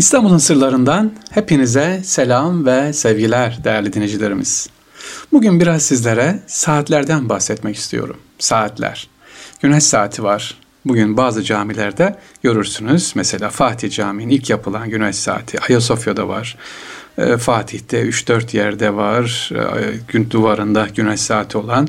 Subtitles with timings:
[0.00, 4.70] İstanbul'un sırlarından hepinize selam ve sevgiler değerli dinleyicilerimiz.
[5.32, 8.16] Bugün biraz sizlere saatlerden bahsetmek istiyorum.
[8.38, 9.08] Saatler.
[9.62, 10.58] Güneş saati var.
[10.84, 13.12] Bugün bazı camilerde görürsünüz.
[13.14, 15.60] Mesela Fatih Camii'nin ilk yapılan güneş saati.
[15.60, 16.56] Ayasofya'da var.
[17.18, 19.50] Ee, Fatih'te 3-4 yerde var.
[19.54, 21.88] Ee, gün duvarında güneş saati olan.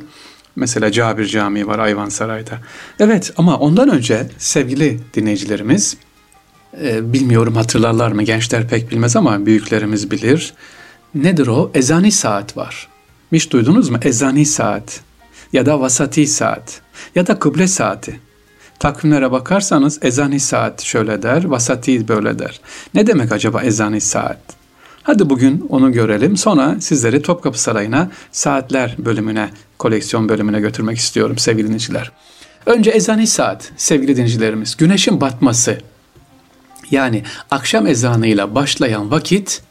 [0.55, 2.59] Mesela Cabir Camii var Ayvansaray'da.
[2.99, 5.97] Evet ama ondan önce sevgili dinleyicilerimiz
[6.81, 10.53] e, bilmiyorum hatırlarlar mı gençler pek bilmez ama büyüklerimiz bilir.
[11.16, 11.71] Nedir o?
[11.73, 12.88] Ezani saat var.
[13.31, 13.97] Hiç duydunuz mu?
[14.02, 15.02] Ezani saat
[15.53, 16.81] ya da vasati saat
[17.16, 18.20] ya da kıble saati.
[18.80, 22.61] Takvimlere bakarsanız ezani saat şöyle der, vasati böyle der.
[22.94, 24.39] Ne demek acaba ezani saat?
[25.03, 26.38] Hadi bugün onu görelim.
[26.38, 29.49] Sonra sizleri Topkapı Sarayı'na saatler bölümüne,
[29.80, 32.11] koleksiyon bölümüne götürmek istiyorum sevgili dinleyiciler.
[32.66, 34.77] Önce ezani saat sevgili dinleyicilerimiz.
[34.77, 35.77] Güneşin batması
[36.91, 39.62] yani akşam ezanıyla başlayan vakit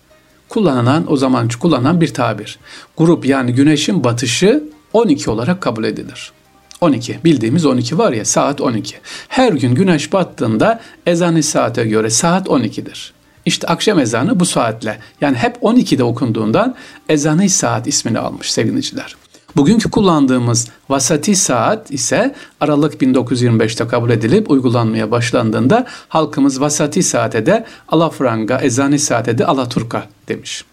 [0.49, 2.59] kullanılan o zaman kullanılan bir tabir.
[2.97, 6.33] Grup yani güneşin batışı 12 olarak kabul edilir.
[6.81, 8.97] 12 bildiğimiz 12 var ya saat 12.
[9.29, 13.13] Her gün güneş battığında ezanı saate göre saat 12'dir.
[13.45, 16.75] İşte akşam ezanı bu saatle yani hep 12'de okunduğundan
[17.09, 19.17] ezanı saat ismini almış sevgiliciler.
[19.57, 27.67] Bugünkü kullandığımız vasati saat ise Aralık 1925'te kabul edilip uygulanmaya başlandığında halkımız vasati saate de
[27.89, 30.65] alafranga, ezani saate de alaturka demiş.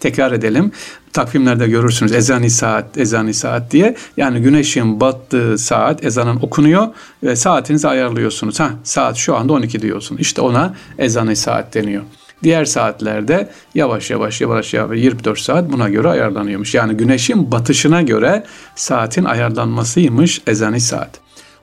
[0.00, 0.72] Tekrar edelim.
[1.12, 3.96] Takvimlerde görürsünüz ezani saat, ezani saat diye.
[4.16, 6.88] Yani güneşin battığı saat ezanın okunuyor
[7.22, 8.60] ve saatinizi ayarlıyorsunuz.
[8.60, 10.16] Ha, saat şu anda 12 diyorsun.
[10.16, 12.02] İşte ona ezani saat deniyor.
[12.42, 16.74] Diğer saatlerde yavaş yavaş yavaş yavaş 24 saat buna göre ayarlanıyormuş.
[16.74, 18.44] Yani güneşin batışına göre
[18.76, 21.10] saatin ayarlanmasıymış ezani saat.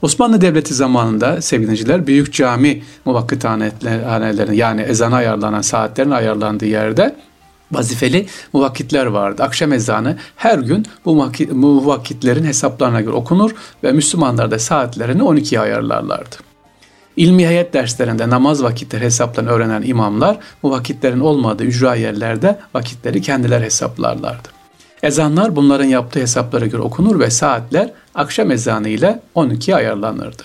[0.02, 7.16] Osmanlı Devleti zamanında sevgiliciler büyük cami muvakkithanelerin yani ezana ayarlanan saatlerin ayarlandığı yerde
[7.72, 9.44] vazifeli muvakkitler vardı.
[9.44, 13.52] Akşam ezanı her gün bu muvakkitlerin hesaplarına göre okunur
[13.84, 16.51] ve Müslümanlar da saatlerini 12'ye ayarlarlardı.
[17.18, 23.62] İlmi hayat derslerinde namaz vakitleri hesaplarını öğrenen imamlar bu vakitlerin olmadığı ücra yerlerde vakitleri kendiler
[23.62, 24.50] hesaplarlardı.
[25.04, 30.44] Ezanlar bunların yaptığı hesaplara göre okunur ve saatler akşam ezanı ile 12'ye ayarlanırdı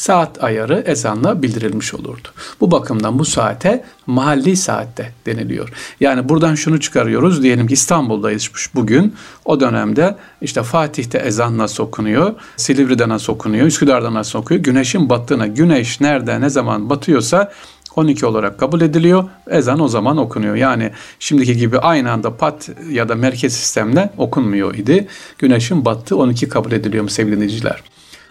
[0.00, 2.28] saat ayarı ezanla bildirilmiş olurdu.
[2.60, 5.68] Bu bakımdan bu saate mahalli saatte deniliyor.
[6.00, 7.42] Yani buradan şunu çıkarıyoruz.
[7.42, 9.14] Diyelim ki İstanbul'dayız bugün.
[9.44, 14.60] O dönemde işte Fatih'te ezan nasıl okunuyor, Silivri'de nasıl okunuyor, Üsküdar'da nasıl okuyor.
[14.60, 17.52] Güneşin battığına, güneş nerede ne zaman batıyorsa
[17.96, 19.24] 12 olarak kabul ediliyor.
[19.50, 20.54] Ezan o zaman okunuyor.
[20.54, 25.08] Yani şimdiki gibi aynı anda pat ya da merkez sistemle okunmuyor idi.
[25.38, 27.82] Güneşin battığı 12 kabul ediliyor mu sevgili dinleyiciler?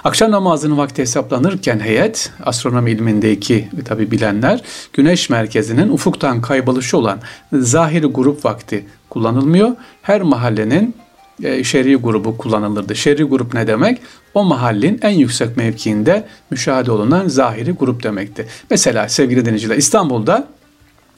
[0.03, 4.61] Akşam namazının vakti hesaplanırken heyet, astronomi ilmindeki tabi bilenler,
[4.93, 7.19] güneş merkezinin ufuktan kayboluşu olan
[7.53, 9.69] zahiri grup vakti kullanılmıyor.
[10.01, 10.95] Her mahallenin
[11.43, 12.95] e, şer'i grubu kullanılırdı.
[12.95, 14.01] Şer'i grup ne demek?
[14.33, 18.47] O mahallin en yüksek mevkiinde müşahede olunan zahiri grup demekti.
[18.69, 20.47] Mesela sevgili dinleyiciler İstanbul'da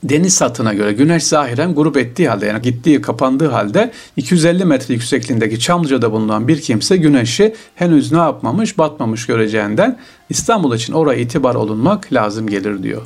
[0.04, 5.60] deniz satına göre güneş zahiren grup ettiği halde yani gittiği kapandığı halde 250 metre yüksekliğindeki
[5.60, 12.14] Çamlıca'da bulunan bir kimse güneşi henüz ne yapmamış batmamış göreceğinden İstanbul için oraya itibar olunmak
[12.14, 13.02] lazım gelir diyor.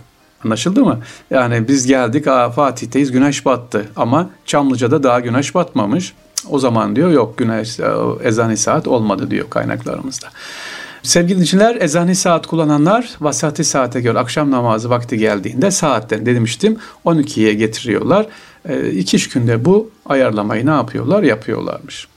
[0.45, 0.99] Anlaşıldı mı?
[1.29, 6.13] Yani biz geldik Aa, Fatih'teyiz güneş battı ama Çamlıca'da daha güneş batmamış.
[6.49, 7.85] O zaman diyor yok güneş e,
[8.23, 10.27] ezan saat olmadı diyor kaynaklarımızda.
[11.05, 17.53] Sevgili dinleyiciler ezani saat kullananlar vasati saate göre akşam namazı vakti geldiğinde saatten demiştim 12'ye
[17.53, 18.25] getiriyorlar.
[18.69, 21.23] E, iki üç günde bu ayarlamayı ne yapıyorlar?
[21.23, 22.07] Yapıyorlarmış.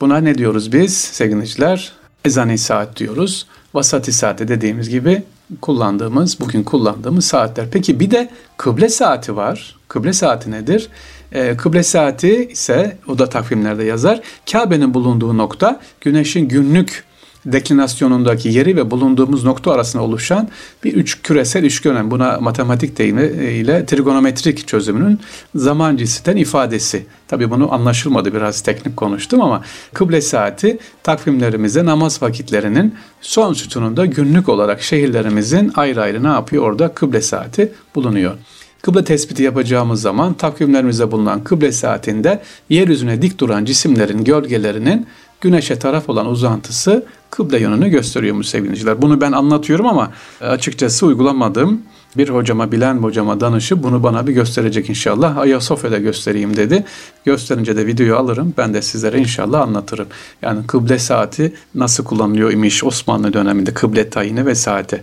[0.00, 1.92] Buna ne diyoruz biz sevgili dinleyiciler?
[2.24, 3.46] Ezani saat diyoruz.
[3.74, 5.22] Vasati saate dediğimiz gibi
[5.60, 7.66] kullandığımız, bugün kullandığımız saatler.
[7.70, 9.76] Peki bir de kıble saati var.
[9.88, 10.88] Kıble saati nedir?
[11.32, 14.20] E, kıble saati ise o da takvimlerde yazar.
[14.52, 17.06] Kabe'nin bulunduğu nokta güneşin günlük
[17.52, 20.48] deklinasyonundaki yeri ve bulunduğumuz nokta arasında oluşan
[20.84, 22.10] bir üç küresel üçgen.
[22.10, 25.20] Buna matematik deyimiyle trigonometrik çözümünün
[25.54, 27.06] zaman cinsinden ifadesi.
[27.28, 29.62] Tabii bunu anlaşılmadı biraz teknik konuştum ama
[29.94, 36.62] kıble saati takvimlerimizde namaz vakitlerinin son sütununda günlük olarak şehirlerimizin ayrı ayrı ne yapıyor?
[36.62, 38.34] Orada kıble saati bulunuyor.
[38.82, 45.06] Kıble tespiti yapacağımız zaman takvimlerimizde bulunan kıble saatinde yeryüzüne dik duran cisimlerin gölgelerinin
[45.40, 49.02] güneşe taraf olan uzantısı kıble yönünü gösteriyormuş sevgiliciler.
[49.02, 51.82] Bunu ben anlatıyorum ama e, açıkçası uygulamadım.
[52.16, 55.36] Bir hocama, bilen hocama danışı bunu bana bir gösterecek inşallah.
[55.36, 56.84] Ayasofya'da göstereyim dedi.
[57.24, 58.54] Gösterince de videoyu alırım.
[58.58, 60.06] Ben de sizlere inşallah anlatırım.
[60.42, 65.02] Yani kıble saati nasıl kullanılıyor imiş Osmanlı döneminde kıble tayini ve saati.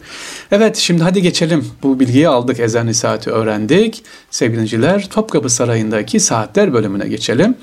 [0.52, 1.68] Evet şimdi hadi geçelim.
[1.84, 2.60] Bu bilgiyi aldık.
[2.60, 4.04] Ezan saati öğrendik.
[4.30, 7.56] Sevgiliciler Topkapı Sarayı'ndaki saatler bölümüne geçelim.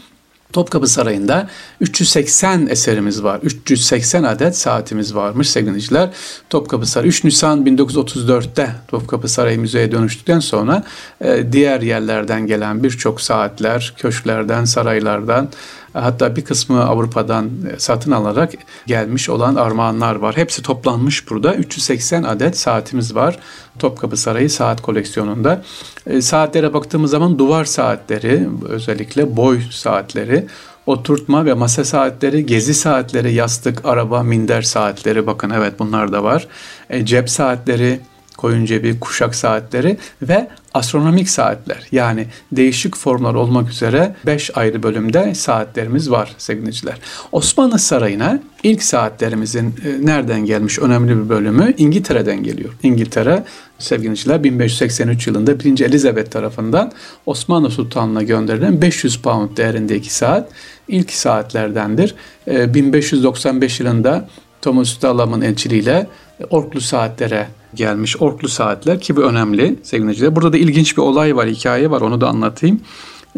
[0.52, 1.48] Topkapı Sarayı'nda
[1.80, 3.40] 380 eserimiz var.
[3.42, 6.10] 380 adet saatimiz varmış sevgiliciler.
[6.50, 10.84] Topkapı Sarayı 3 Nisan 1934'te Topkapı Sarayı müzeye dönüştükten sonra
[11.20, 15.48] e, diğer yerlerden gelen birçok saatler, köşklerden, saraylardan
[15.92, 18.52] Hatta bir kısmı Avrupa'dan e, satın alarak
[18.86, 20.36] gelmiş olan armağanlar var.
[20.36, 21.54] Hepsi toplanmış burada.
[21.54, 23.38] 380 adet saatimiz var.
[23.78, 25.62] Topkapı Sarayı saat koleksiyonunda.
[26.06, 30.46] E, saatlere baktığımız zaman duvar saatleri, özellikle boy saatleri,
[30.86, 36.48] oturtma ve masa saatleri, gezi saatleri, yastık, araba, minder saatleri bakın evet bunlar da var.
[36.90, 38.00] E, cep saatleri,
[38.40, 45.34] koyun cebi, kuşak saatleri ve astronomik saatler yani değişik formlar olmak üzere 5 ayrı bölümde
[45.34, 46.94] saatlerimiz var sevgiliciler.
[47.32, 52.72] Osmanlı Sarayı'na ilk saatlerimizin e, nereden gelmiş önemli bir bölümü İngiltere'den geliyor.
[52.82, 53.44] İngiltere
[53.78, 55.80] sevgiliciler 1583 yılında 1.
[55.80, 56.92] Elizabeth tarafından
[57.26, 60.50] Osmanlı Sultanlığı'na gönderilen 500 pound değerindeki saat
[60.88, 62.14] ilk saatlerdendir.
[62.46, 64.28] 1595 e, yılında
[64.62, 66.06] Thomas Dallam'ın elçiliğiyle
[66.50, 70.36] Orklu saatlere gelmiş orklu saatler ki bu önemli sevgiliciler.
[70.36, 72.80] Burada da ilginç bir olay var, hikaye var onu da anlatayım.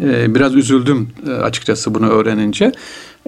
[0.01, 2.71] Ee, biraz üzüldüm e, açıkçası bunu öğrenince.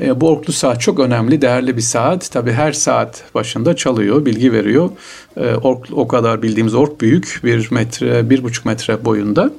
[0.01, 2.31] Ee, bu orklu saat çok önemli, değerli bir saat.
[2.31, 4.89] Tabi her saat başında çalıyor, bilgi veriyor.
[5.37, 9.51] Ee, ork, o kadar bildiğimiz ork büyük, bir metre, bir buçuk metre boyunda.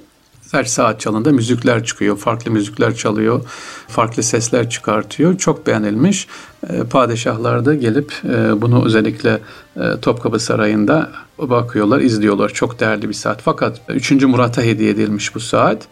[0.53, 3.41] Her saat çalında müzikler çıkıyor, farklı müzikler çalıyor,
[3.89, 5.39] farklı sesler çıkartıyor.
[5.39, 6.29] Çok beğenilmiş.
[6.71, 9.41] E, padişahlar da gelip e, bunu özellikle
[9.77, 12.49] e, Topkapı Sarayı'nda bakıyorlar, izliyorlar.
[12.49, 13.43] Çok değerli bir saat.
[13.43, 14.11] Fakat 3.
[14.11, 15.89] Murat'a hediye edilmiş bu saat.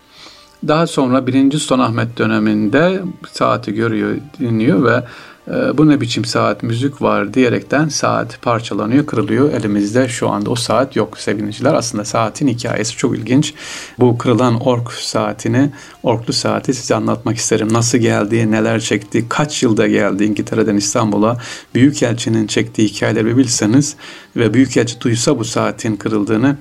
[0.68, 1.58] Daha sonra 1.
[1.58, 3.02] Sultan Ahmet döneminde
[3.32, 5.04] saati görüyor, dinliyor ve
[5.48, 9.52] bu ne biçim saat müzik var diyerekten saat parçalanıyor, kırılıyor.
[9.52, 11.74] Elimizde şu anda o saat yok sevgiliciler.
[11.74, 13.54] Aslında saatin hikayesi çok ilginç.
[13.98, 15.70] Bu kırılan ork saatini,
[16.02, 17.72] orklu saati size anlatmak isterim.
[17.72, 21.38] Nasıl geldi, neler çekti, kaç yılda geldi İngiltere'den İstanbul'a.
[21.74, 23.96] Büyükelçinin çektiği hikayeleri bilseniz
[24.36, 26.56] ve Büyükelçi duysa bu saatin kırıldığını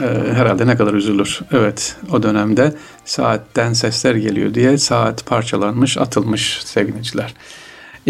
[0.00, 1.40] e, herhalde ne kadar üzülür.
[1.52, 2.74] Evet o dönemde
[3.04, 7.34] saatten sesler geliyor diye saat parçalanmış, atılmış sevgiliciler.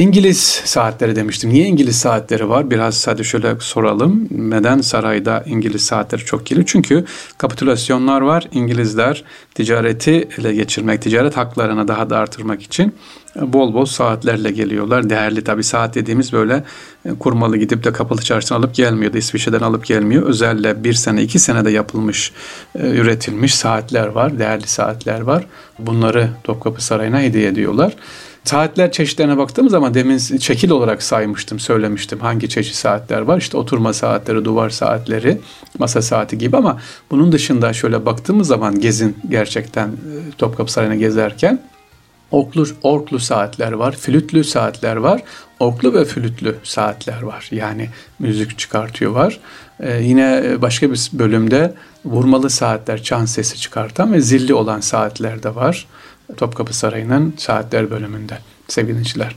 [0.00, 1.50] İngiliz saatleri demiştim.
[1.50, 2.70] Niye İngiliz saatleri var?
[2.70, 4.28] Biraz hadi şöyle soralım.
[4.30, 6.66] Neden sarayda İngiliz saatleri çok geliyor?
[6.66, 7.04] Çünkü
[7.38, 8.48] kapitülasyonlar var.
[8.52, 9.24] İngilizler
[9.54, 12.94] ticareti ele geçirmek, ticaret haklarını daha da artırmak için
[13.36, 15.10] bol bol saatlerle geliyorlar.
[15.10, 16.64] Değerli tabii saat dediğimiz böyle
[17.04, 20.22] e, kurmalı gidip de kapalı çarşıdan alıp gelmiyor da İsviçre'den alıp gelmiyor.
[20.22, 22.32] Özelle bir sene iki senede yapılmış,
[22.78, 25.46] e, üretilmiş saatler var, değerli saatler var.
[25.78, 27.96] Bunları Topkapı Sarayı'na hediye ediyorlar.
[28.44, 33.38] Saatler çeşitlerine baktığımız zaman demin şekil olarak saymıştım, söylemiştim hangi çeşit saatler var.
[33.38, 35.40] İşte oturma saatleri, duvar saatleri,
[35.78, 41.60] masa saati gibi ama bunun dışında şöyle baktığımız zaman gezin gerçekten e, Topkapı Sarayı'na gezerken
[42.30, 45.22] Orklu, orklu saatler var, flütlü saatler var,
[45.60, 47.48] orklu ve flütlü saatler var.
[47.50, 47.88] Yani
[48.18, 49.40] müzik çıkartıyor var.
[49.80, 55.54] Ee, yine başka bir bölümde vurmalı saatler, çan sesi çıkartan ve zilli olan saatler de
[55.54, 55.86] var.
[56.36, 58.38] Topkapı Sarayı'nın saatler bölümünde
[58.68, 59.36] sevgili dinleyiciler.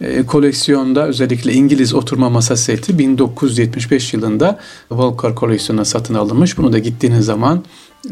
[0.00, 4.58] E, koleksiyonda özellikle İngiliz oturma masa seti 1975 yılında
[4.90, 6.58] Volker koleksiyonuna satın alınmış.
[6.58, 7.64] Bunu da gittiğiniz zaman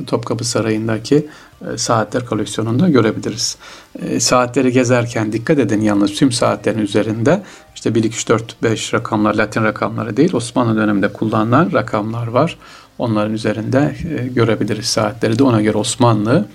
[0.07, 1.27] Topkapı Sarayı'ndaki
[1.73, 3.57] e, saatler koleksiyonunda görebiliriz.
[4.03, 7.43] E, saatleri gezerken dikkat edin yalnız tüm saatlerin üzerinde
[7.75, 12.59] işte 1, 2, 3, 4, 5 rakamlar Latin rakamları değil Osmanlı döneminde kullanılan rakamlar var.
[12.99, 16.47] Onların üzerinde e, görebiliriz saatleri de ona göre Osmanlı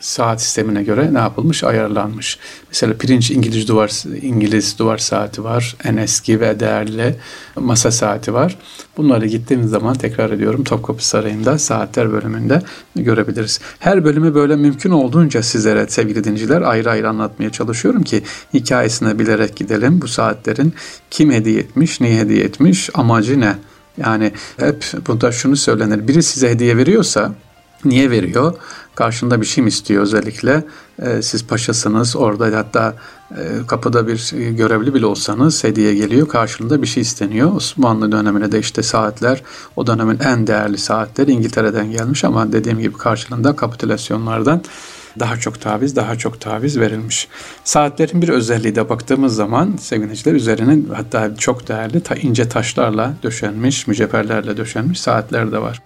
[0.00, 1.64] saat sistemine göre ne yapılmış?
[1.64, 2.38] Ayarlanmış.
[2.68, 5.76] Mesela pirinç İngiliz duvar İngiliz duvar saati var.
[5.84, 7.16] En eski ve değerli
[7.56, 8.58] masa saati var.
[8.96, 12.62] Bunları gittiğimiz zaman tekrar ediyorum Topkapı Sarayı'nda saatler bölümünde
[12.96, 13.60] görebiliriz.
[13.78, 18.22] Her bölümü böyle mümkün olduğunca sizlere sevgili dinleyiciler ayrı ayrı anlatmaya çalışıyorum ki
[18.54, 20.00] hikayesini bilerek gidelim.
[20.02, 20.74] Bu saatlerin
[21.10, 23.54] kim hediye etmiş, niye hediye etmiş, amacı ne?
[23.98, 26.08] Yani hep burada şunu söylenir.
[26.08, 27.34] Biri size hediye veriyorsa
[27.84, 28.54] Niye veriyor?
[28.94, 30.64] Karşında bir şey mi istiyor özellikle?
[31.02, 32.94] E, siz paşasınız orada hatta
[33.30, 36.28] e, kapıda bir görevli bile olsanız hediye geliyor.
[36.28, 37.56] Karşılığında bir şey isteniyor.
[37.56, 39.42] Osmanlı dönemine de işte saatler
[39.76, 44.62] o dönemin en değerli saatleri İngiltere'den gelmiş ama dediğim gibi karşılığında kapitülasyonlardan
[45.18, 47.28] daha çok taviz, daha çok taviz verilmiş.
[47.64, 53.86] Saatlerin bir özelliği de baktığımız zaman sevgiliciler üzerinin hatta çok değerli ta ince taşlarla döşenmiş,
[53.86, 55.82] mücevherlerle döşenmiş saatler de var.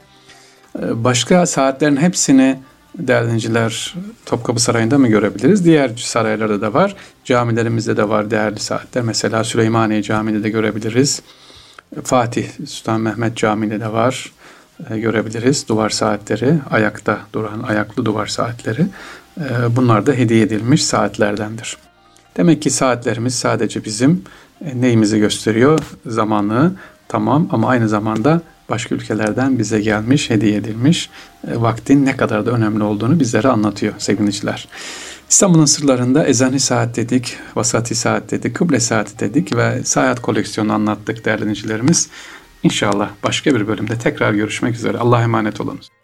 [0.79, 2.59] Başka saatlerin hepsini
[2.99, 3.71] değerli
[4.27, 5.65] Topkapı Sarayı'nda mı görebiliriz?
[5.65, 6.97] Diğer saraylarda da var.
[7.25, 9.05] Camilerimizde de var değerli saatler.
[9.05, 11.23] Mesela Süleymaniye Camii'de de görebiliriz.
[12.05, 14.33] Fatih Sultan Mehmet Camii'de de var.
[14.91, 16.55] E, görebiliriz duvar saatleri.
[16.71, 18.87] Ayakta duran ayaklı duvar saatleri.
[19.41, 21.77] E, bunlar da hediye edilmiş saatlerdendir.
[22.37, 24.23] Demek ki saatlerimiz sadece bizim
[24.65, 25.81] e, neyimizi gösteriyor?
[26.07, 26.73] Zamanı
[27.09, 31.11] tamam ama aynı zamanda başka ülkelerden bize gelmiş, hediye edilmiş
[31.49, 34.69] e, vaktin ne kadar da önemli olduğunu bizlere anlatıyor sevgiliciler.
[35.31, 41.25] İstanbul'un sırlarında ezani saat dedik, vasati saat dedik, kıble saati dedik ve saat koleksiyonu anlattık
[41.25, 42.09] değerli dinleyicilerimiz.
[42.63, 44.99] İnşallah başka bir bölümde tekrar görüşmek üzere.
[44.99, 46.04] Allah'a emanet olunuz.